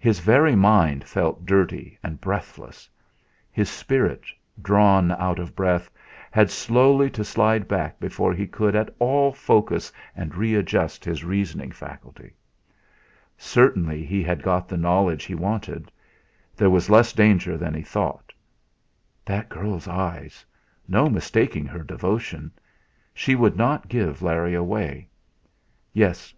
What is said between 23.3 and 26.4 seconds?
would not give Larry away. Yes!